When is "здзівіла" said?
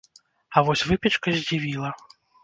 1.35-1.91